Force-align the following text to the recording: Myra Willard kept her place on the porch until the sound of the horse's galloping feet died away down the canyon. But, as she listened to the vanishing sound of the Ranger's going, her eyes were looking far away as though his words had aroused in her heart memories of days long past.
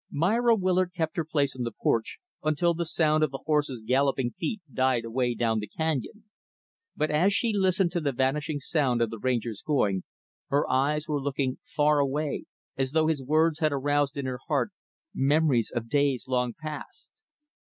Myra 0.09 0.55
Willard 0.55 0.93
kept 0.95 1.15
her 1.17 1.23
place 1.23 1.55
on 1.55 1.61
the 1.61 1.69
porch 1.71 2.17
until 2.43 2.73
the 2.73 2.87
sound 2.87 3.23
of 3.23 3.29
the 3.29 3.43
horse's 3.45 3.83
galloping 3.85 4.31
feet 4.31 4.59
died 4.73 5.05
away 5.05 5.35
down 5.35 5.59
the 5.59 5.67
canyon. 5.67 6.23
But, 6.95 7.11
as 7.11 7.33
she 7.33 7.53
listened 7.53 7.91
to 7.91 8.01
the 8.01 8.11
vanishing 8.11 8.61
sound 8.61 9.03
of 9.03 9.11
the 9.11 9.19
Ranger's 9.19 9.61
going, 9.61 10.01
her 10.47 10.67
eyes 10.67 11.07
were 11.07 11.21
looking 11.21 11.59
far 11.63 11.99
away 11.99 12.45
as 12.75 12.93
though 12.93 13.05
his 13.05 13.23
words 13.23 13.59
had 13.59 13.71
aroused 13.71 14.17
in 14.17 14.25
her 14.25 14.39
heart 14.47 14.71
memories 15.13 15.69
of 15.69 15.87
days 15.87 16.27
long 16.27 16.55
past. 16.59 17.11